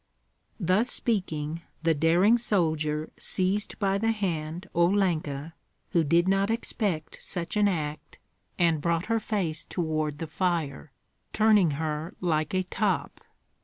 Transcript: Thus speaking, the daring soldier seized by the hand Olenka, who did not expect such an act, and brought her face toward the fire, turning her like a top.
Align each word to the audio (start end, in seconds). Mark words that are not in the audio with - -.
Thus 0.59 0.89
speaking, 0.89 1.61
the 1.83 1.93
daring 1.93 2.39
soldier 2.39 3.11
seized 3.19 3.77
by 3.77 3.99
the 3.99 4.09
hand 4.11 4.67
Olenka, 4.73 5.53
who 5.91 6.03
did 6.03 6.27
not 6.27 6.49
expect 6.49 7.21
such 7.21 7.55
an 7.55 7.67
act, 7.67 8.17
and 8.57 8.81
brought 8.81 9.05
her 9.05 9.19
face 9.19 9.63
toward 9.63 10.17
the 10.17 10.25
fire, 10.25 10.91
turning 11.33 11.73
her 11.77 12.15
like 12.19 12.55
a 12.55 12.63
top. 12.63 13.21